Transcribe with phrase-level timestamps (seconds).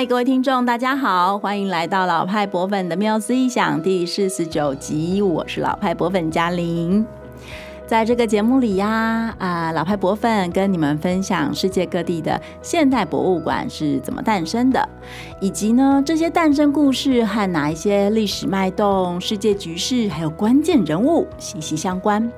[0.00, 7.04] 嗨，各位听众，大家好，欢迎来到老派博粉的缪斯异想第四十九集，我是老派博粉嘉玲。
[7.86, 14.88] 在这个节目里呀，啊、老派博粉跟你们分享世界各地的现代博物馆是怎么诞生的，
[15.38, 22.32] 以及呢，这些诞生故事和哪一些历史脉动、世界局势还有关键人物息息相关。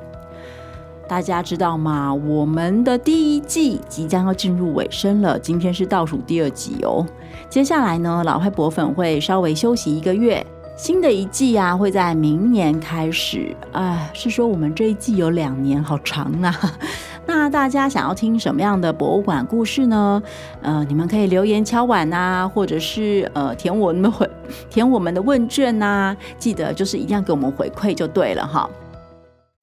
[1.08, 2.12] 大家知道吗？
[2.14, 7.06] 我们的第一季即将要进入尾声了，今天是倒数第二集哦。
[7.50, 10.44] 接下来呢，老派博粉会稍微休息一个月，
[10.76, 13.54] 新的一季啊会在明年开始。
[13.72, 16.54] 哎，是说我们这一季有两年，好长啊。
[17.26, 20.22] 那大家想要听什么样的博物馆故事呢？
[20.62, 24.28] 呃，你们可以留言敲碗啊，或者是呃填我们回
[24.70, 26.16] 填我们的问卷呐。
[26.38, 28.68] 记得就是一定要给我们回馈就对了哈。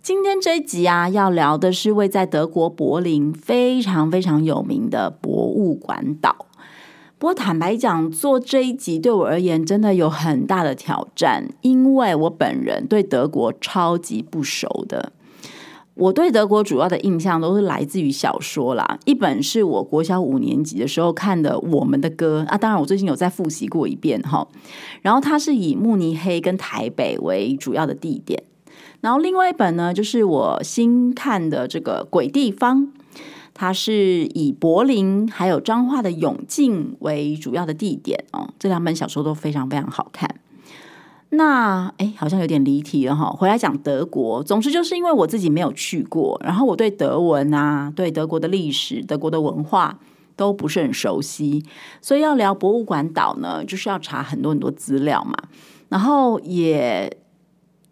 [0.01, 6.47] 今天这一集啊，要聊的是位在德国柏林非常非常有名的博物馆岛。
[7.17, 15.11] 不过坦白讲，做这一集对我而言真的有很大的挑战，因为我本人对德国超级不熟的。
[15.95, 24.47] 我对德国主要的印象都是来自于小说啦，一本是我国小五年级的时候看的《我们的歌》啊，当然我最近有再复习过一遍哈。
[25.01, 28.41] 然后它是以慕尼黑跟台北为主要的地点。
[29.01, 32.81] 然后另外一本呢，就是我新看的这个《鬼地方》，
[33.53, 38.49] 它是以柏林还有彰化的永靖为主要的地点哦。
[38.59, 40.29] 这两本小说都非常非常好看。
[41.29, 43.29] 那哎，好像有点离题了哈。
[43.29, 49.97] 回来讲德国，总之就是因为我自己没有去过，然后我对德文啊，对德国的历史、德国的文化
[50.35, 51.63] 都不是很熟悉，
[52.01, 55.33] 所以要聊博物馆岛呢，就是要查很多很多资料嘛，
[55.87, 57.17] 然后也。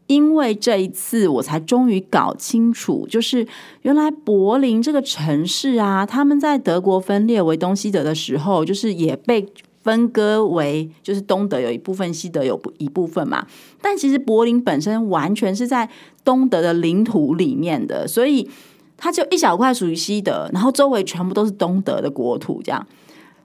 [0.07, 3.45] 因为这一次，我才终于搞清楚，就是
[3.81, 9.45] 原来柏林这个城市啊，他们在德国分裂为东西德的时候，就是也被
[9.83, 13.45] 分割为，就是东德有一部分，西德有一部分嘛。
[13.81, 15.89] 但其实柏林本身完全是在
[16.23, 18.49] 东德的领土里面的，所以
[18.97, 22.85] 它就一小块属于西德，然后周围全部都是东德的国土，这样。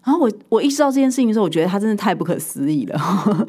[0.05, 3.47] 然后我我意识到这件事情的时候，我觉得它真的太不可思议了。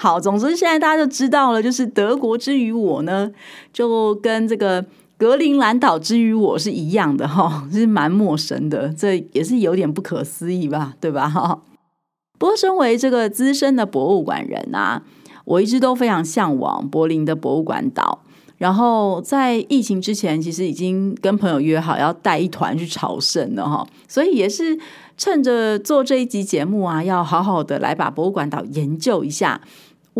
[0.00, 3.28] 好，总之现在大家就知道了，就是德国之于我呢，
[3.72, 4.84] 就跟这个
[5.16, 11.28] 格陵兰岛之于我是一样的哈， 是蛮陌生的，这也是有点不可思议吧，对吧？
[11.28, 11.62] 哈。
[12.38, 15.02] 不过身为这个资深的博物馆人啊，
[15.44, 18.20] 我一直都非常向往柏林的博物馆岛。
[18.58, 24.76] 然后在疫情之前，其实已经跟朋友约好要带一团去朝圣了哈，所以也是
[25.16, 29.60] 趁着做这一集节目啊，要好好的来把博物馆岛研究一下。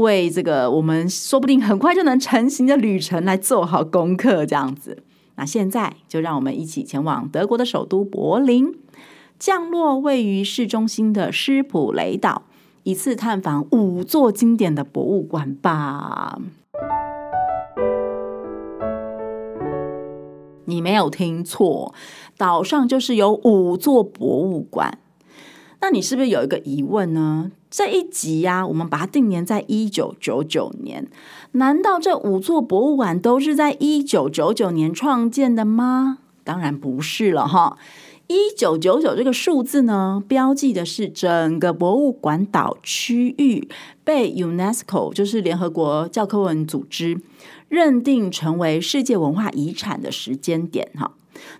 [0.03, 5.03] 为这个我们说不定很快就能成行的旅程来做好功课，这样子。
[5.36, 8.75] 那现在就让我们一起前往德国的首都柏林，
[9.38, 12.42] 降落位于市中心的施普雷岛，
[12.82, 16.38] 一次探访五座经典的博物馆吧。
[20.65, 21.94] 你没有听错，
[22.36, 24.98] 岛上就是有五座博物馆。
[25.81, 27.50] 那你是不是有一个疑问呢？
[27.71, 31.06] 这一集呀、我们把它定年在一九九九年。
[31.53, 36.19] 难道这五座博物馆都是在一九九九年创建的吗？
[36.43, 37.78] 当然不是了哈。
[38.27, 43.69] 一九九九这个数字呢，标记的是整个博物馆岛区域
[44.05, 47.21] 被 UNESCO，就是联合国教科文组织
[47.69, 51.12] 认定成为世界文化遗产的时间点哈。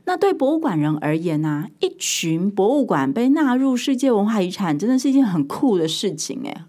[0.05, 6.62] 那对博物馆人而言呢、一群博物馆被纳入世界文化遗产，真的是一件很酷的事情诶，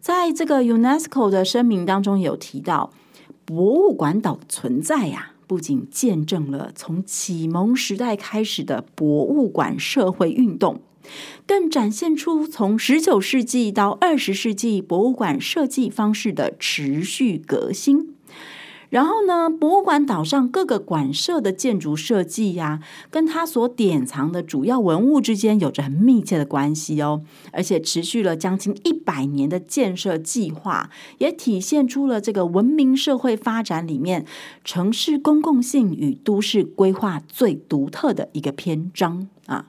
[0.00, 2.92] 在这个 UNESCO 的声明当中有提到，
[3.44, 10.80] 博物馆岛的存在呀、不仅见证了从启蒙时代开始的博物馆社会运动，
[11.46, 18.14] 更展现出从十九世纪到二十世纪博物馆设计方式的持续革新。
[18.90, 27.22] 然后呢，博物馆岛上各个馆舍的建筑设计呀，跟它所典藏的主要文物之间有着很密切的关系哦。
[27.52, 34.26] 而且持续了将近一百年的建设计划，也体现出了这个文明社会发展里面
[34.64, 39.66] 城市公共性与都市规划最独特的一个篇章啊。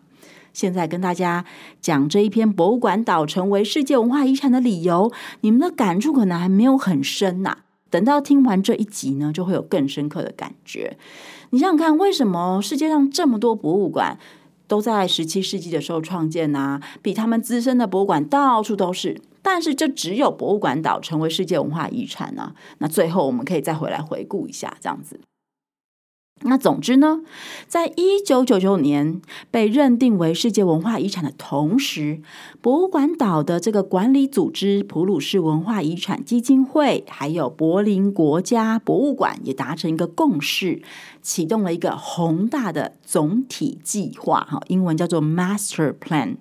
[0.52, 1.46] 现在跟大家
[1.80, 5.12] 讲这一篇博物馆岛成为世界文化遗产的理由，
[5.42, 7.60] 你们的感触可能还没有很深呐。
[7.92, 10.98] 等到听完这一集呢，就会有更深刻的感觉。
[11.52, 14.18] 你想想看，为什么世界上这么多博物馆
[14.68, 16.82] 都在十七世纪的时候创建啊？
[17.02, 22.56] 比他们资深的博物馆到处都是，但是就只有博物馆岛成为世界文化遗产呢？
[22.78, 25.20] 那最后我们可以再回来回顾一下，这样子。
[26.44, 27.22] 那总之呢，
[27.68, 29.22] 在一九九九年
[29.52, 32.22] 被认定为世界文化遗产的同时，
[32.62, 40.82] 博物馆岛的这个管理组织普鲁士文化遗产基金会，还有柏林国家博物馆也达成一个共识，
[41.22, 46.38] 启动了一个宏大的总体计划，哈，英文叫做 Master Plan。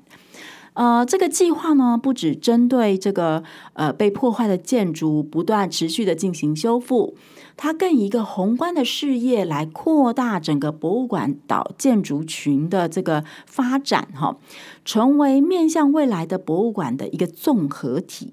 [0.73, 3.43] 呃，这个计划呢，不只针对这个
[3.75, 7.15] 呃被破坏的建筑，不断持续的进行修复。
[7.63, 14.39] 它更以一个宏观的事业来扩大整个博物馆岛建筑群的这个发展，哈，
[14.83, 18.33] 成为面向未来的博物馆的一个综合体。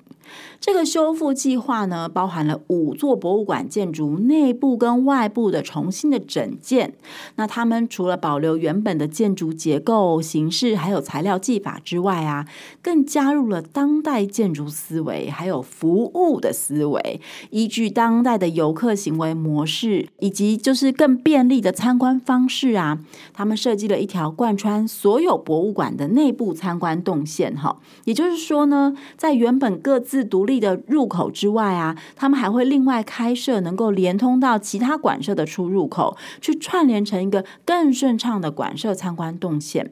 [0.60, 6.96] 这个修复计划呢，包含了五座博物馆建筑内部跟外部的重新的整建。
[7.36, 12.48] 那他们除了保留原本的建筑结构、形式，还有材料技法之外啊，
[12.82, 17.22] 更加入了当代建筑思维，还有服务的思维，
[17.52, 23.00] 依据当代的游客行为模式，以及就是更便利的参观方式啊，
[23.34, 27.56] 他们设计了一条贯穿所有博物馆的内部参观动线。
[27.56, 39.92] 哈，也就是说呢，在原本各自独立的入口之外啊，他们还会另外开设能够连通到其他馆舍的出入口，去串联成一个更顺畅的馆舍参观动线。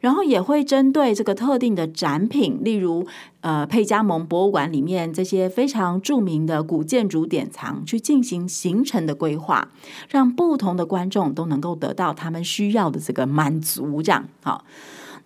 [0.00, 3.06] 然后也会针对这个特定的展品，例如
[3.42, 9.68] 呃佩加蒙博物馆里面这些非常著名的古建筑典藏，去进行行程的规划，
[10.08, 14.02] 让不同的观众都能够得到他们需要的这个满足。
[14.02, 14.64] 这样好。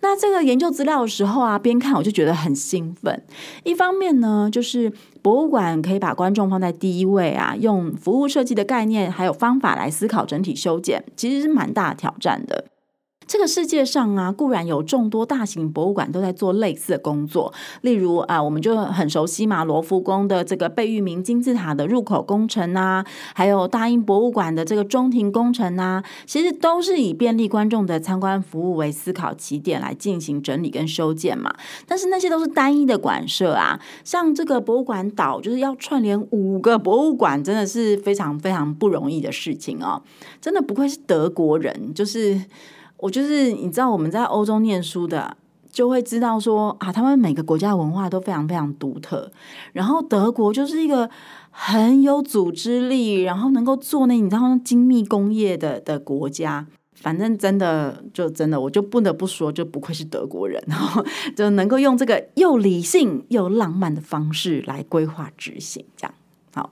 [0.01, 3.23] 那这个研究资料的时候啊，边看我就觉得很兴奋。
[3.63, 4.91] 一方面呢，就是
[5.21, 12.65] 博物馆可以把观众放在第一位啊，用服务设计的概念还有方法来思考整体修剪，其实是蛮大挑战的。
[13.27, 31.53] 这个世界上啊，固然有众多大型博物馆都在做类似的工作，例如啊，我们就很熟悉嘛，罗浮宫的这个贝聿铭金字塔的入口工程啊，还有大英博物馆的这个中庭工程啊，其实都是以便利观众的参观服务为思考起点来进行整理跟修建嘛。
[31.85, 40.01] 但是那些都是单一的馆舍啊，像这个博物馆岛就是要串联五个博物馆，真的是非常非常不容易的事情哦。
[40.39, 42.41] 真的不愧是德国人，就是。
[42.97, 45.37] 我就是你知道我们在欧洲念书的，
[45.71, 49.31] 就会知道说啊，他们每个国家文化都非常非常独特。
[49.71, 51.07] 然后德国就是一个
[51.51, 56.65] 很有组织力，然后能够做那你知道精密工业的的国家。
[56.95, 61.05] 反正真的就真的，我就不得不说，就不愧是德国人，然后
[61.35, 66.13] 就能够用这个又理性又浪漫的方式来规划执行，这样
[66.55, 66.71] 好。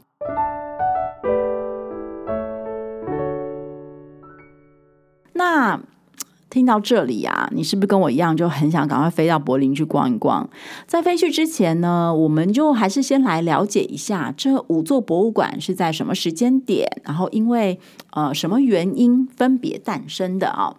[5.33, 5.79] 那。
[6.55, 10.49] 听到这里啊，你是不是跟我一样就很想赶快飞到柏林去逛一逛？
[10.87, 17.77] 在飞去之前呢，我们就还是先来了解一下这五座博物馆是在什么时间点，然后因为
[18.11, 20.77] 呃什么原因分别诞生的啊。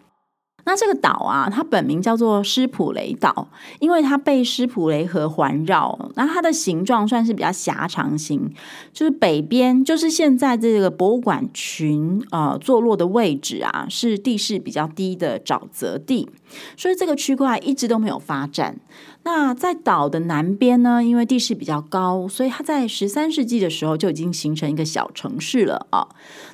[0.66, 3.48] 那这个岛啊，它本名叫做施普雷岛，
[3.78, 5.98] 因为它被施普雷河环绕。
[6.16, 8.52] 那它的形状算是比较狭长型，
[8.92, 16.28] 就是北边就是现在这个博物馆群啊坐落的位置啊，是地势比较低的沼泽地，
[16.76, 18.78] 所以这个区块一直都没有发展。
[19.24, 26.06] 那在岛的南边呢，因为地势比较高，所以它在十三世纪的时候就已经形成一个小城市了啊。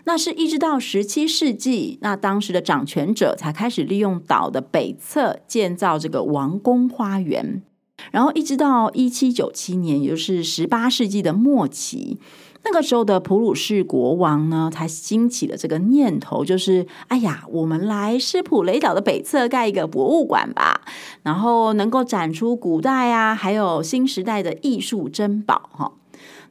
[0.05, 7.63] 那是一直到十七世纪，那当时的掌权者才开始利用岛的北侧建造这个王宫花园，
[8.11, 12.19] 然后一直到一七九七年，也就是十八世纪的末期。
[12.65, 20.83] 那个时候的普鲁士国王呢，才兴起了这个念头，就是哎呀，我们来施普雷岛的北侧盖一个博物馆吧，
[21.23, 25.93] 然后能够展出古代啊，还有新时代的艺术珍宝哈。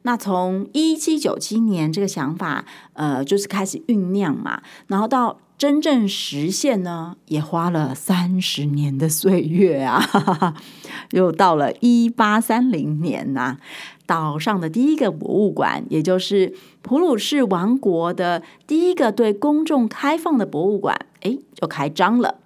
[0.02, 2.64] 那从一七九七年这个想法，
[2.94, 10.56] 呃，就是开始酝酿嘛，然后到真正实现呢，也花了三十年的岁月啊，
[11.12, 13.58] 又到了一八三零年呐、
[14.04, 16.52] 岛上的第一个博物馆，也就是
[16.82, 22.38] 普鲁士王国的第一个对公众开放的博物馆，哎，就开张了。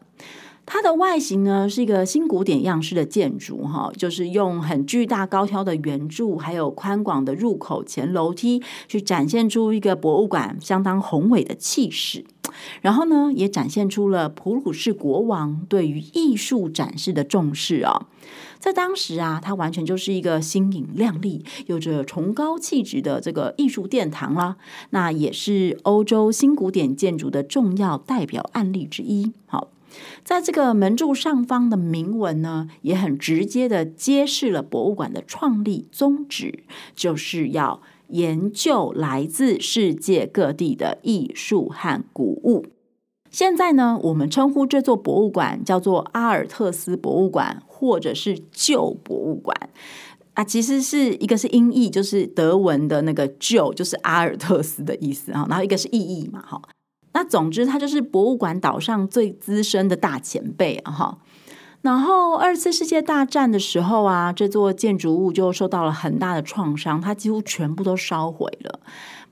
[0.68, 12.24] 它的外形呢，是一个新古典样式的建筑，哈，就是用很巨大高挑的圆柱，还有宽广的入口前楼梯，去展现出一个博物馆相当宏伟的气势。
[12.82, 18.06] 然后呢，也展现出了普鲁士国王对于艺术展示的重视啊。
[18.58, 24.56] 在当时啊，它完全就是一个新颖亮丽、有着崇高气质的这个艺术殿堂啦。
[24.90, 29.32] 那也是欧洲新古典建筑的重要代表案例之一。
[29.46, 29.68] 好。
[30.24, 42.66] 在这个门柱上方的铭文呢，也很直接的揭示了博物馆的创立宗旨，就是要研究来自世界各地的艺术和古物。
[43.30, 49.54] 现在呢，我们称呼这座博物馆叫做阿尔特斯博物馆，或者是旧博物馆
[50.34, 50.42] 啊。
[50.42, 55.44] 其实是一个是音译，就是德文的那个旧，就是阿尔特斯的意思啊。
[55.50, 56.62] 然后一个是意译嘛，哈。
[57.16, 61.16] 那总之，它就是博物馆岛上最资深的大前辈，哈。
[61.80, 68.80] 然后二次世界大战的时候啊，这座建筑物就受到了很大的创伤，它几乎全部都烧毁了。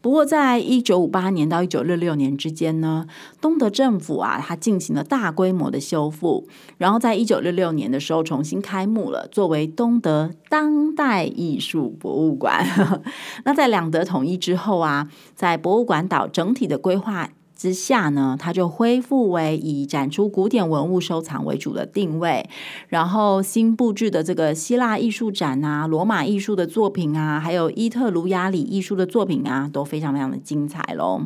[0.01, 3.07] 不过，在一九五八年到一九六六年之间呢，
[3.39, 6.49] 东德政府啊，它进行了大规模的修复，
[6.79, 12.65] 然后在一九六六年的时候重新开幕了，作为东德当代艺术博物馆。
[13.45, 22.49] 那在两德统一之后啊，在博物馆岛整体的规划之下呢，它就恢复为以展出古典文物收藏为主的定位，
[22.89, 31.23] 然后新布置的这个希腊艺术展啊、罗马艺术的作品啊，还有伊特鲁亚里艺术的作品啊，都非常非常的精彩喽。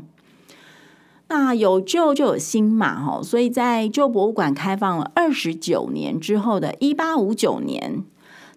[1.28, 8.02] 那有旧就有新嘛，哈，所以在旧博物馆开放了二十九年之后的一八五九年，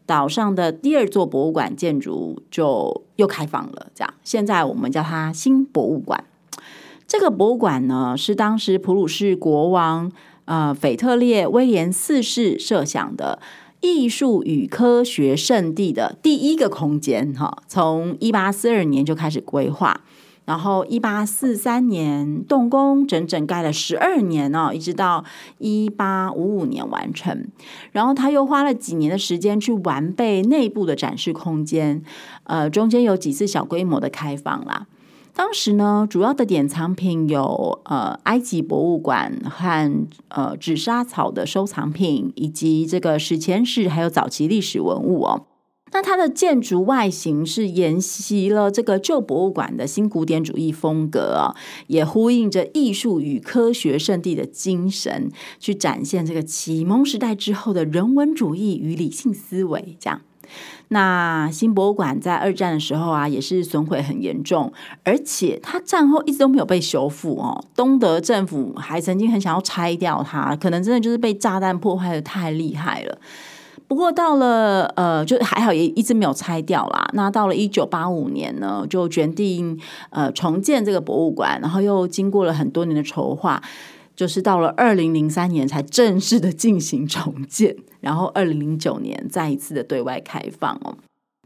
[0.05, 6.23] 岛上的第二座博物馆建筑就又开放了，这样，现在我们叫它新博物馆。
[7.11, 10.09] 这个博物馆呢，是当时普鲁士国王
[10.45, 13.41] 呃腓特烈威廉四世设想的
[13.81, 17.63] 艺术与科学圣地的第一个空间哈。
[17.67, 19.99] 从一八四二年就开始规划，
[20.45, 25.25] 然后一八四三年动工，整整盖了十二年哦，一直到
[25.57, 27.45] 一八五五年完成。
[27.91, 32.01] 然后他又花了几年的时间去完备内部的展示空间，
[32.45, 34.87] 呃，中间有几次小规模的开放啦。
[35.33, 45.47] 当时呢，主要的典藏品有呃埃及博物馆和呃纸莎草的收藏品，以及这个史前史还有早期历史文物哦。
[45.93, 51.55] 那它的建筑外形是沿袭了这个旧博物馆的新古典主义风格、哦，
[51.87, 60.21] 也呼应着艺术与科学圣地的精神，去展现这个启蒙时代之后的人文主义与理性思维这样。
[60.89, 64.71] 那新博物馆在二战的时候啊，也是损毁很严重，
[65.03, 67.63] 而且它战后一直都没有被修复哦。
[67.75, 73.17] 东德政府还曾经很想要拆掉它，可能真的就是被炸弹破坏得太厉害了。
[73.87, 77.09] 不过到了呃，就还好，也一直没有拆掉啦。
[77.13, 79.77] 那到了一九八五年呢，就决定
[80.11, 83.61] 呃重建这个博物馆，然后又经过了很多年的筹划。
[84.21, 90.95] 就是到了二零零三年才正式的进行重建， 然后二零零九年再一次的对外开放哦。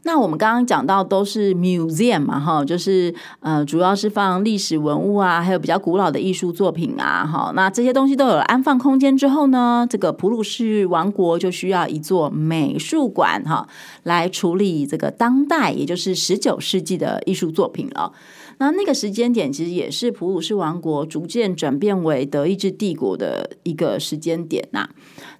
[0.02, 7.50] 那我们刚刚讲到都是 museum 嘛，哈，就是呃，主要是放历史文物啊，还有比较古老的艺术作品啊，哈。
[7.56, 13.66] 那这些东西都有了安放空间之后呢，这个普鲁士王国就需要一座美术馆哈，
[14.02, 18.12] 来处理这个当代，也就是十九世纪的艺术作品了。
[18.58, 24.88] 那那个时间点其实也是普鲁士王国逐渐转变为德意志帝国的一个时间点呐。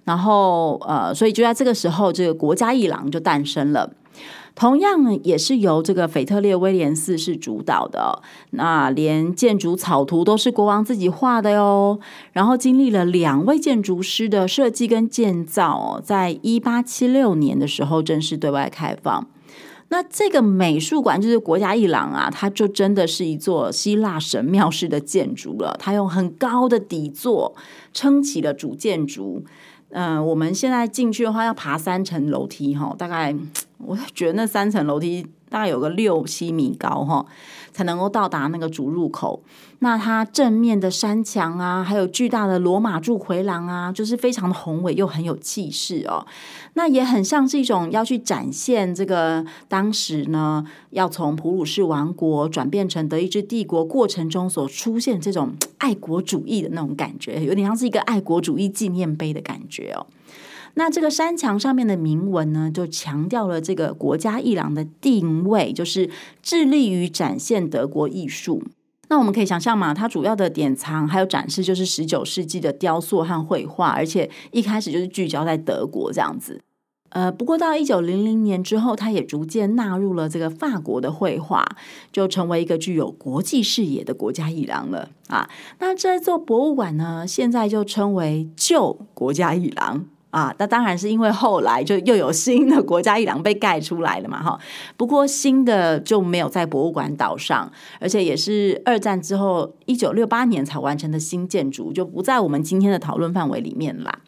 [0.03, 3.91] 然后呃，所以就在这个时候，这个国家一郎就诞生了。
[4.55, 8.23] 同样也是由这个腓特烈威廉四世主导的。
[8.51, 11.99] 那连建筑草图都是国王自己画的哟。
[12.33, 19.27] 然后经历了两位建筑师的设计跟建造，在一八七六年的时候正式对外开放。
[19.89, 25.75] 那这个美术馆就是国家一廊啊，它就真的是一座希腊神庙式的建筑了。
[25.79, 27.55] 它用很高的底座
[27.93, 29.43] 撑起了主建筑。
[29.91, 33.33] 嗯、我们现在进去的话要爬三层楼梯哈，大概
[33.77, 37.25] 我觉得那三层楼梯大概有个六七米高哈。
[37.73, 39.43] 才能够到达那个主入口。
[39.79, 46.25] 那它正面的山墙啊，还有巨大的罗马柱回廊啊，就是非常的宏伟又很有气势哦。
[46.73, 60.07] 那也很像是一种要去展现这个当时呢，要从普鲁士王国转变成德意志帝国过程中所出现这种爱国主义的那种感觉，有点像是一个爱国主义纪念碑的感觉哦。
[60.77, 66.07] 那这个山墙上面的铭文呢，就强调了这个国家艺廊的定位，就是
[66.43, 68.61] 致力于展现德国艺术。
[69.09, 76.61] 那我们可以想象嘛，它主要的典藏还有展示就是十九世纪的雕塑和绘画，而且一开始就是聚焦在德国这样子。
[77.09, 81.65] 呃，不过到一九零零年之后，它也逐渐纳入了这个法国的绘画，
[82.11, 85.49] 就成为一个具有国际视野的国家艺廊了啊。
[85.79, 90.05] 那这座博物馆呢，现在就称为旧国家艺廊。
[90.29, 94.59] 啊，那当然是因为后来就又有新的国家一郎被盖出来了嘛，哈。
[94.97, 104.19] 不过新的就没有在博物馆岛上，而且也是二战之后一九六八年才完成的新建筑，就不在我们今天的讨论范围里面啦。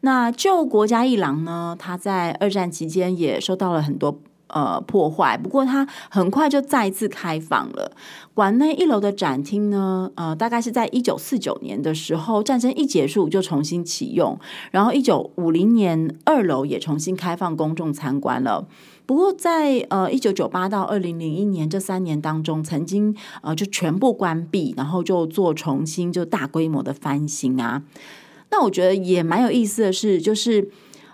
[0.00, 7.92] 那旧国家一郎呢，他在二战期间也受到了很多呃破坏，不过它很快就再次开放了。
[8.34, 14.38] 馆内一楼的展厅呢，呃，大概是在一九四九年的时候，战争一结束就重新启用，
[14.70, 18.66] 然后一九五零年二楼也重新开放公众参观了。
[19.06, 27.82] 不过在呃一九九八到二零零一年这三年当中，曾经呃就全部关闭，然后就做重新就大规模的翻新啊。
[28.50, 30.70] 那我觉得也蛮有意思的是，就是。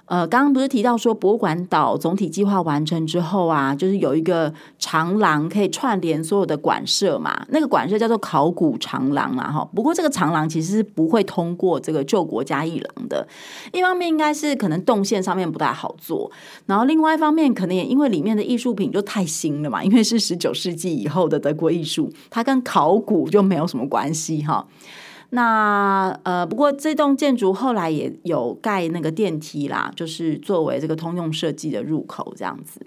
[0.06, 7.44] 呃，刚刚不是提到说博物馆岛总体计划完成之后啊，就是有一个长廊可以串联所有的馆舍嘛？
[7.48, 9.66] 那个馆舍叫做考古长廊嘛，哈。
[9.74, 13.26] 不过这个长廊其实是不会通过这个旧国家一廊的。
[13.72, 16.30] 一方面应该是可能动线上面不太好做，
[16.66, 24.66] 然后另外一方面可能也因为里面的艺术品就太新了嘛，因为是十九世纪以后的德国艺术，它跟考古就没有什么关系哈。
[25.36, 32.80] 那呃，不过这栋建筑后来也有盖那个电梯啦，就是作为这个通用设计的入口这样子。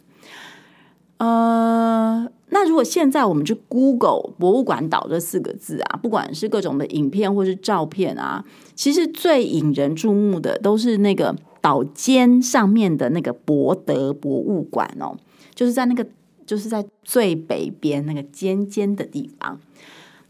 [1.18, 15.18] 呃，那如果现在我们去 Google 博物馆岛这四个字啊，不管是各种的影片或是照片啊，其实最引人注目的都是那个岛尖上面的那个博德博物馆哦，
[15.54, 16.08] 就是在那个
[16.46, 19.60] 就是在最北边那个尖尖的地方。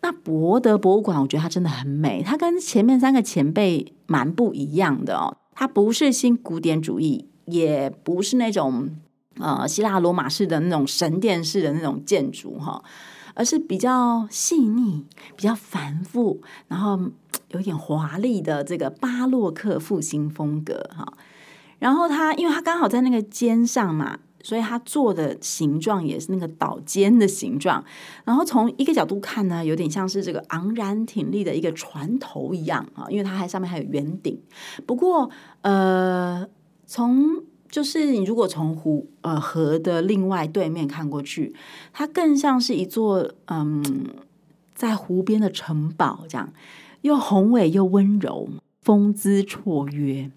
[0.08, 2.24] 那博德博物馆，我觉得它真的很美。
[2.24, 5.36] 它跟前面三个前辈蛮不一样的哦。
[5.54, 8.90] 它不是新古典主义，也不是那种
[9.38, 12.82] 呃希腊罗马式的那种神殿式的那种建筑哈，
[13.34, 16.98] 而是比较细腻、比较繁复，然后
[17.50, 21.12] 有点华丽的这个巴洛克复兴风格哈。
[21.80, 24.20] 然后它，因为它刚好在那个尖上嘛。
[24.44, 27.84] 所以它做的形状也是那个岛尖的形状，
[28.24, 34.40] 然后从一个角度看呢，有点像是这个昂然挺立的一个船头一样啊，因为它还上面还有圆顶。
[34.86, 35.30] 不过，
[35.62, 36.48] 呃，
[36.86, 41.54] 从就是你如果从湖呃河的另外对面看过去，
[41.92, 43.84] 它更像是一座嗯
[44.74, 46.54] 在湖边的城堡，这样
[47.02, 48.48] 又宏伟又温柔，
[48.82, 50.32] 风姿绰约。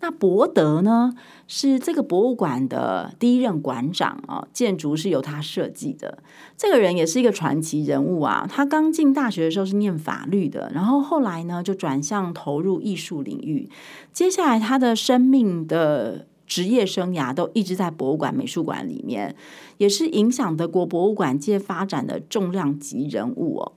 [0.00, 1.12] 那博德呢，
[1.48, 6.22] 是这个博物馆的第一任馆长啊，建筑是由他设计的。
[6.56, 8.46] 这个人也是一个传奇人物啊。
[8.48, 13.68] 他刚进大学的时候是念法律的，然后后来呢就转向投入艺术领域。
[14.12, 19.34] 接下来他的生命的职业生涯都一直在博物馆、美术馆里面，
[19.78, 23.72] 也是影响德国博物馆界发展的重量级人物哦。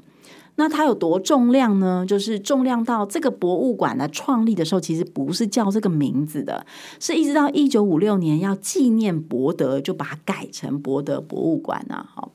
[0.55, 2.05] 那它有多重量呢？
[2.05, 6.65] 就是重量到这个博物馆的创立的时候，其实不是叫这个名字的，
[6.99, 12.05] 是一直到一九五六年要纪念博德，就把它改成博德博物馆啊。
[12.13, 12.31] 好，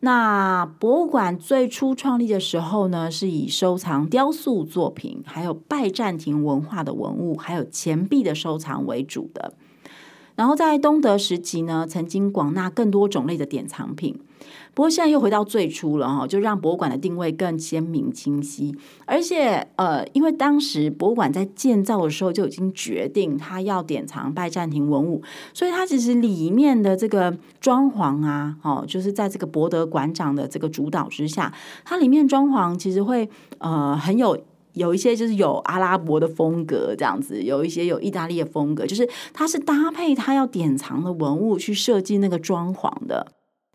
[0.00, 9.54] 那博物馆最初创立的时候呢，是以收藏雕塑作品，还有拜占庭文化的文物，还有钱币的收藏为主的。
[10.34, 14.18] 然后在东德时期呢，曾经广纳更多种类的典藏品。
[14.74, 18.74] 不过现在又回到最初了哈，就让博物馆的定位更鲜明清晰。
[19.06, 31.52] 而且呃，因为当时博物馆在建造的时候就已经决定它要典藏拜占庭文物，所以它其实里面的这个装潢啊，哦，就是在这个博德馆长的这个主导之下，
[31.84, 33.28] 它里面装潢其实会
[33.58, 34.36] 呃很有
[34.72, 43.26] 有一些就是有阿拉伯的风格这样子，有一些有意大利的风格，就是它是搭配它要典藏的文物去设计那个装潢的。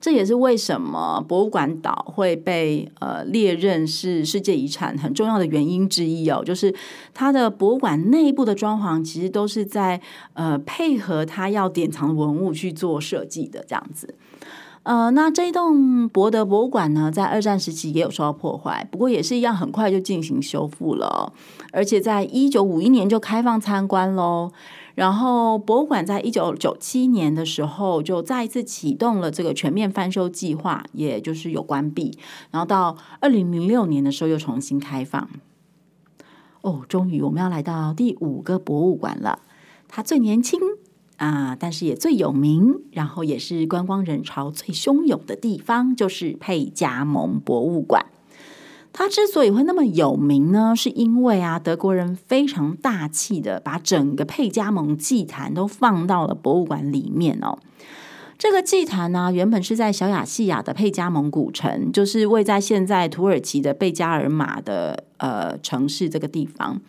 [0.01, 6.73] 这也是为什么博物馆岛会被呃列任是世界遗产很重要的原因之一哦，就是
[7.13, 9.99] 它的博物馆内部的装潢其实都是在
[10.33, 14.15] 呃配合它要典藏文物去做设计的这样子。
[14.83, 21.31] 呃，那这一栋博德博物馆呢，在二战时期也有受到破坏，不过也是一样很快就进行修复了，
[21.73, 24.51] 而且在一九五一年就开放参观喽。
[24.99, 32.17] 然后博物馆在一九九七年的时候就再一次启动了这个全面翻修计划，也就是有关闭。
[32.51, 35.29] 然后到二零零六年的时候又重新开放。
[36.63, 39.39] 哦，终于我们要来到第五个博物馆了。
[39.87, 40.59] 它最年轻
[41.15, 48.07] 啊，但是也最有名，然后也是观光人潮最汹涌的地方，就是佩加蒙博物馆。
[48.91, 57.59] 它之所以会那么有名呢，是因为啊，德国人非常大气的把整个佩加蒙祭坛都放到了博物馆里面哦。
[58.37, 66.79] 这个祭坛呢，原本是在小亚细亚的佩加蒙古城，就是位在现在土耳其的贝加尔马的呃城市这个地方。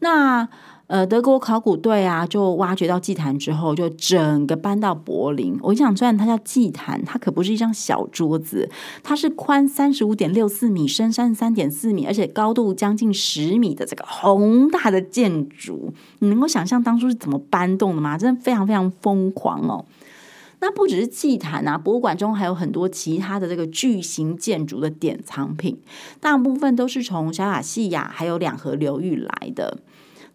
[0.00, 0.48] 那
[0.92, 5.58] 呃，德国考古队啊，就挖掘到祭坛之后，就整个搬到柏林。
[5.62, 8.68] 我想，虽然它叫祭坛，它可不是一张小桌子，
[9.02, 15.94] 它是宽三十五点六四米，深三十三点四米，而且高度将近十米的这个宏大的建筑。
[16.18, 18.18] 你能够想象当初是怎么搬动的吗？
[18.18, 19.86] 真的非常非常疯狂哦。
[20.60, 25.80] 那不只是祭坛啊，博物馆中还有很多其他的这个巨型建筑的典藏品，
[26.20, 29.78] 大部分都是从小亚细亚还有两河流域来的。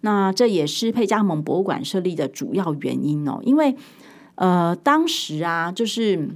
[0.02, 3.76] 那这也是佩加蒙博物馆设立的主要原因哦，因为
[4.36, 6.30] 呃，当时啊，就是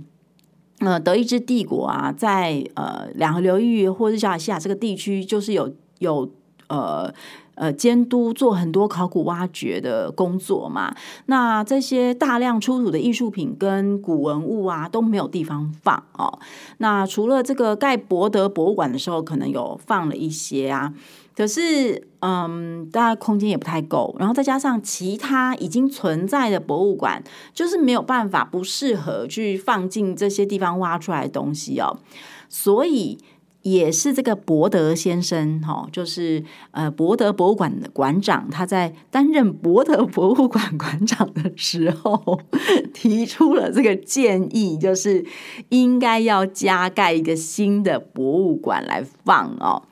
[0.80, 6.32] 呃，德意志帝国啊，在呃两河流域或者小亚细亚这个地区，就是有有
[6.68, 7.14] 呃。
[7.62, 10.96] 呃，监督做很多考古挖掘的工作嘛，
[11.28, 16.40] 那这些大量出土的艺术品跟古文物啊都没有地方放哦。
[16.80, 20.92] 那除了这个盖博德博物馆的时候，可能有放了一些啊，
[21.36, 32.00] 可是嗯，大概空间也不太够，然后再加上其他已经存在的博物馆，就是没有办法，不适合去放进这些地方挖出来的东西哦，
[32.50, 33.20] 所以。
[33.64, 42.40] 也是这个博德先生，哈，就是呃博德博物馆的馆长，他在担任博德博物馆馆长的时候，
[42.94, 45.26] 提出了这个建议，就是
[45.70, 49.84] 应该要加盖一个新的博物馆来放哦。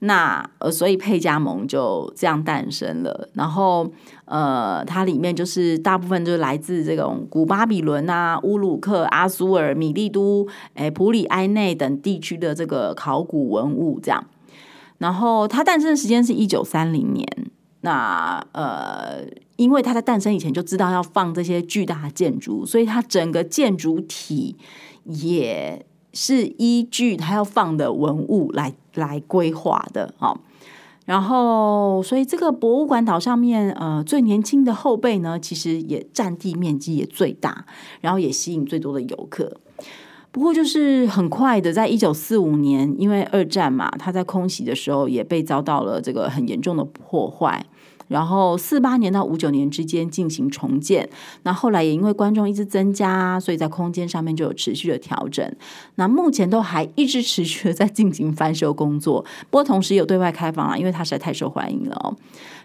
[0.00, 3.28] 那呃，所以佩加蒙就这样诞生了。
[3.32, 3.90] 然后
[4.26, 14.24] 呃，它里面就是大部分就是来自这种古巴比伦啊、乌鲁克、阿苏尔、米利都、诶普里埃内等地区的这个考古文物这样。
[14.98, 17.26] 然后它诞生的时间是一九三零年。
[17.80, 19.24] 那呃，
[19.56, 24.56] 因为它在诞生以前就知道要放这些巨大的建筑，所以它整个建筑体
[25.04, 25.84] 也。
[26.12, 30.38] 是依据他要放的文物来来规划的啊，
[31.04, 37.66] 然后所以这个博物馆岛上面呃最年轻的后辈呢，其实也占地面积也最大，
[38.00, 39.58] 然后也吸引最多的游客。
[40.30, 47.64] 不过就是很快的，在一九四五年，因为二战嘛，他在空袭的时候也被遭到了这个很严重的破坏。
[48.08, 51.08] 然后四八年到五九年之间进行重建，
[51.44, 55.48] 那后来也因为观众一直增加，所以在空间上面就有持续的调整。
[55.94, 62.16] 那目前都还一直持续的在进行翻修工作，不过同时有对外开放啊，因为它实在太受欢迎了哦。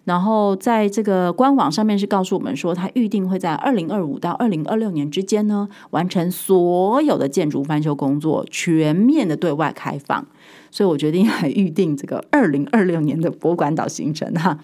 [0.05, 10.25] 然后在这个官网上面是告诉我们说，它预定会在二零二五到二零二六年之间呢，完成所有的建筑翻修工作，全面的对外开放。
[10.71, 14.59] 所以我决定来预定这个二零二六年的博物馆岛行程哈。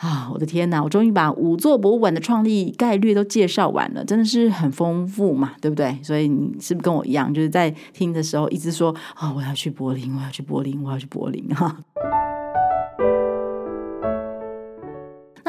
[0.00, 0.82] 啊我的天哪！
[0.82, 5.98] 我终于把五座博物馆的创立概略都介绍完了，真的是很丰富嘛，对不对？
[6.02, 11.76] 所以你是不是跟我一样，就是在听的时候一直说啊、我要去柏林，我要去柏林，我要去柏林哈。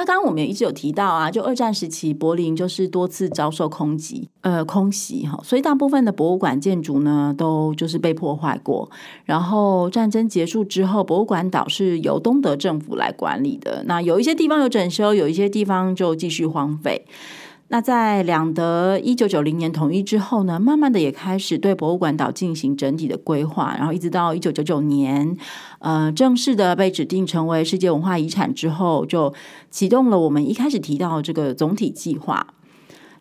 [0.02, 8.90] 那刚刚我们也一直有提到啊，就二战时期，柏林就是多次遭受空袭，呃，空袭哈，所以大部分的博物馆建筑呢，都就是被破坏过。
[9.26, 13.84] 然后战争结束之后，博物馆岛是由东德政府来管理的。
[13.86, 17.06] 那有一些地方有整修，有一些地方就继续荒废。
[17.72, 25.38] 那在两德一九九零年统一之后呢，慢慢的也开始对博物馆岛进行整体的规划，然后一直到一九九九年，
[25.80, 29.34] 呃，正式的被指定成为世界文化遗产之后，就
[29.70, 32.46] 启动了我们一开始提到这个总体计划。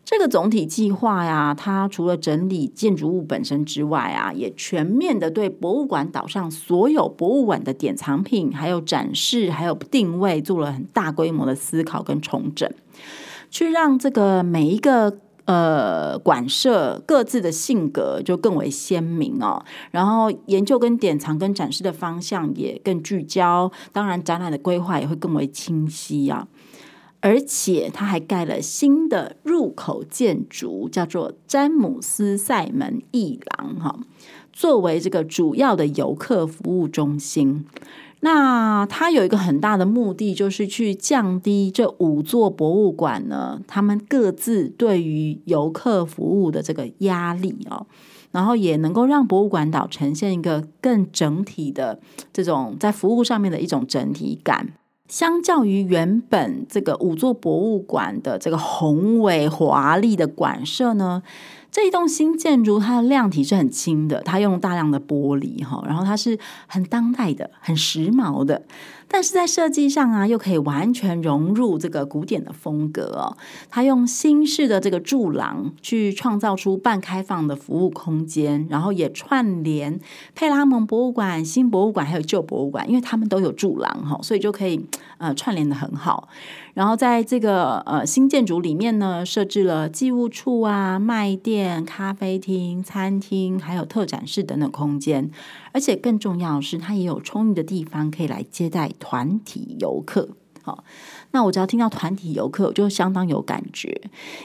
[0.03, 12.69] 这个总体计划呀，它除了整理建筑物本身之外啊，也全面的对博物馆岛上所有博物馆的典藏品，还有展示，还有定位，做了很大规模的思考跟重整。
[13.51, 26.47] 去让这个每一个呃馆舍各自的性格就更为鲜明哦，然后研究跟典藏跟展示的方向也更聚焦，当然展览的规划也会更为清晰啊。
[27.23, 33.99] 而且他还盖了新的入口建筑，叫做詹姆斯塞门一廊哈，
[34.51, 37.65] 作为这个主要的游客服务中心。
[38.23, 47.87] 那它有一个很大的目的，就是去降低这五座博物馆呢，他们各自对于游客服务的这个压力哦，
[48.31, 51.99] 然后也能够让博物馆岛呈现一个更整体的
[52.31, 54.73] 这种在服务上面的一种整体感。
[55.07, 61.21] 相较于原本这个五座博物馆的这个宏伟华丽的馆舍呢，
[61.71, 68.61] 这一栋新建筑，它的量体是很轻的，它用大量的玻璃哈，然后它是很当代的、很时髦的。
[69.13, 73.35] 但是在设计上啊，又可以完全融入这个古典的风格哦。
[73.69, 79.99] 它用新式的这个柱廊去创造出半开放的服务空间，然后也串联
[80.33, 84.85] 佩拉蒙博物馆、新博物馆还有旧博物馆，因为他们都有柱廊哈，所以就可以
[85.21, 86.27] 呃串联得很好。
[86.73, 95.29] 然后在这个呃新建筑里面呢，设置了寄物处啊、卖店、咖啡厅、餐厅，还有特展室等等空间。
[95.71, 100.29] 而且更重要的是，它也有充裕的地方可以来接待团体游客。
[100.63, 100.83] 好，
[101.31, 103.99] 那我只要听到团体游客，我就相当有感觉，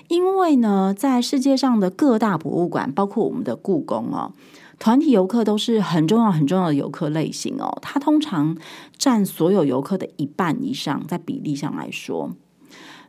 [0.08, 4.32] 因为呢，在世界上的各大博物馆，包括我们的故宫哦，
[4.78, 8.56] 团体游客都是很重要很重要的游客类型哦，它通常
[8.96, 12.32] 占所有游客的一半以上，在比例上来说，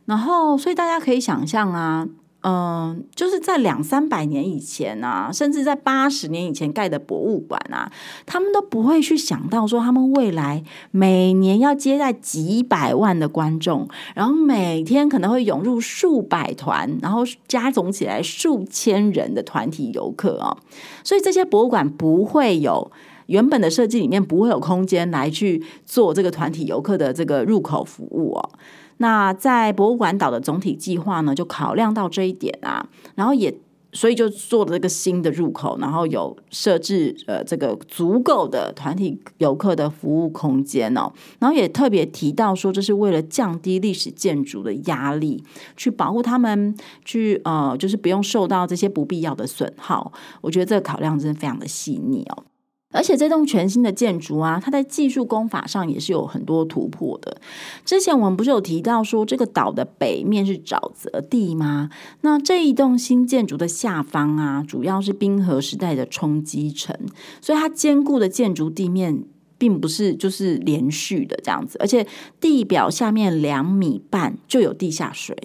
[0.06, 2.08] 然后所以大家可以想象啊。
[2.42, 7.90] 嗯，就是在两三百年以前啊，甚至在八十年以前盖的博物馆啊，
[8.26, 20.56] 他们都不会去想到说，他们未来每年要接待几百万的观众，然后每天可能会涌入数百团，然后加总起来数千人的团体游客啊，
[21.02, 22.90] 所以这些博物馆不会有
[23.26, 28.50] 原本的设计里面不会有空间来去做这个团体游客的这个入口服务哦。
[28.98, 33.52] 那在博物馆岛的总体计划呢，就考量到这一点啊，然后也
[33.92, 45.42] 所以就做了这个新的入口，然后有设置呃这个足够的团体游客的服务空间哦，然后也特别提到说，这是为了降低历史建筑的压力，
[45.74, 50.12] 去保护他们，去呃就是不用受到这些不必要的损耗。
[50.42, 52.44] 我觉得这个考量真的非常的细腻哦。
[52.90, 57.40] 而且这栋全新的建筑啊，它在技术工法上也是有很多突破的。
[57.84, 61.90] 之前我们不是有提到说，这个岛的北面是沼泽地吗？
[62.22, 66.96] 那这一栋新建筑的下方啊，主要是冰河时代的冲击层，
[67.42, 69.22] 所以它坚固的建筑地面
[69.58, 72.06] 并不是就是连续的这样子，而且
[72.40, 75.36] 地表下面两米半就有地下水。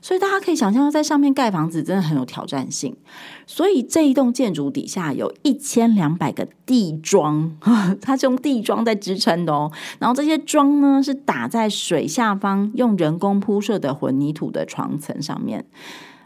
[0.00, 2.96] 所以大家可以想象，在上面盖房子真的很有挑战性。
[3.46, 7.56] 所以这一栋建筑底下有一千两百个地桩，
[8.00, 9.70] 它是用地桩在支撑的哦。
[9.98, 15.64] 然后这些桩呢，是打在水下方用人工铺设的混凝土的床层上面，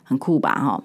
[0.02, 0.54] 很酷吧？
[0.54, 0.82] 哈！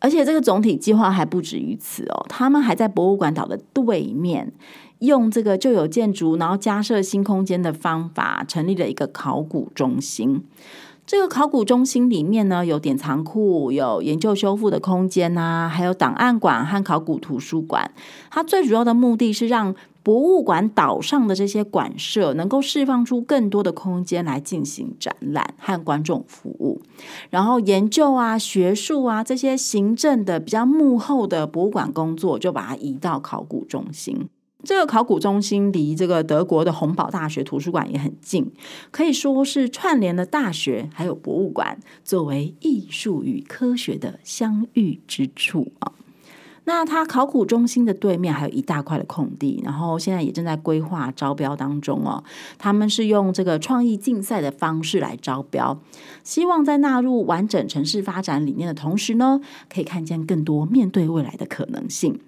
[0.00, 4.52] 而且这个总体计划还不止于此哦，他们还在博物馆岛的对面，
[5.00, 10.44] 用这个旧有建筑，然后加设新空间的方法，成立了一个考古中心。
[11.08, 17.90] 这个考古中心里面呢，有典藏库、有研究修复的空间呐、啊，还有档案馆和考古图书馆。
[18.30, 26.82] 它最主要的目的是让博物馆岛上的这些馆舍能够释放出更多的空间来进行展览和观众服务。
[27.30, 34.28] 然后研究啊、学术啊这些行政的比较幕后的博物馆工作，就把它移到考古中心。
[34.64, 38.50] 这个考古中心离这个德国的洪堡大学图书馆也很近，
[38.90, 45.92] 可以说是串联了大学还有博物馆，作为艺术与科学的相遇之处啊。
[46.64, 52.22] 那它考古中心的对面还有一大块的空地，然后现在也正在规划招标当中哦。
[52.58, 55.80] 他们是用这个创意竞赛的方式来招标，
[56.24, 59.40] 希望在纳入完整城市发展理念的同时呢，
[59.72, 62.20] 可以看见更多面对未来的可能性。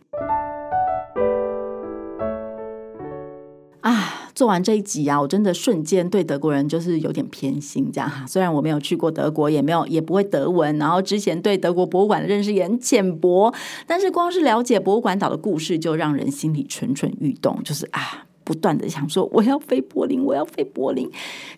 [4.41, 8.25] 做完这一集啊，我真的瞬间对德国人就是有点偏心，这样哈。
[8.27, 13.53] 虽然我没有去过德国，也没有也不会德文，然后之前对德国博物馆的认识也很浅薄，
[13.87, 21.07] 但是光是了解博物馆岛的故事，就让人心里蠢蠢欲动，就是啊，不断的想说我要飞柏林，我要飞柏林，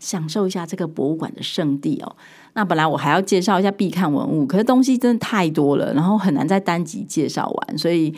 [0.00, 2.16] 享受一下这个博物馆的圣地哦。
[2.54, 8.12] 那本来我还要介绍一下必看文物，可是东西真的太多了，然后很难在单集介绍完，所以。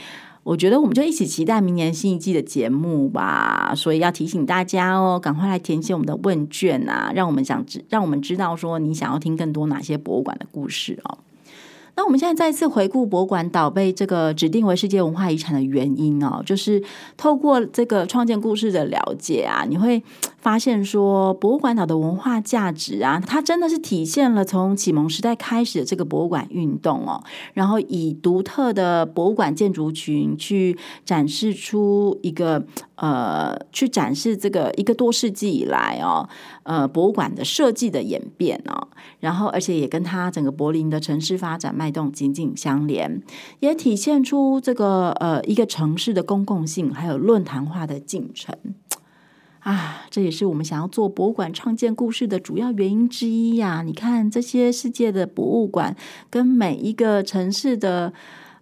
[0.44, 11.18] 我觉得我们就一起期待明年新一季的节目吧，所以要提醒大家哦，赶快来填写我们的问卷啊，让我们想知，让我们知道说你想要听更多哪些博物馆的故事哦。
[11.96, 16.82] 那我们现在再次回顾博物馆岛被这个指定为世界文化遗产的原因哦，就是
[17.16, 20.02] 透过这个创建故事的了解啊，你会
[20.44, 32.62] 发现说博物馆岛的文化价值啊，它真的是体现了从启蒙时代开始的这个博物馆运动哦，然后以独特的博物馆建筑群去展示出一个
[32.96, 36.28] 呃，去展示这个一个多世纪以来哦，
[36.64, 38.88] 呃，博物馆的设计的演变哦，
[39.20, 43.22] 然后而且也跟它整个柏林的城市发展脉动紧紧相连，
[43.60, 48.54] 也体现出这个呃一个城市的公共性，还有论坛化的进程。
[49.64, 53.82] 啊，这也是我们想要做博物馆创建故事的主要原因之一呀。
[53.82, 55.96] 你看这些世界的博物馆
[56.28, 58.12] 跟每一个城市的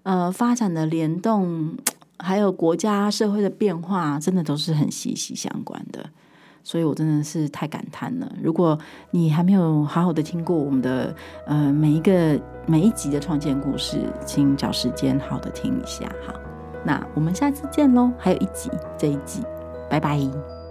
[0.04, 1.74] 呃发展的联动，
[2.18, 6.08] 还有国家社会的变化，真的都是很息息相关的。
[6.62, 8.32] 所以我真的是太感叹了。
[8.40, 8.78] 如果
[9.10, 11.12] 你还没有好好的听过我们的
[11.48, 16.08] 呃每一个每一集的创建故事，请找时间好好的听一下。
[16.24, 16.32] 好，
[16.86, 18.12] 那我们下次见喽。
[18.16, 19.42] 还有一集，这一集，
[19.90, 20.61] 拜拜。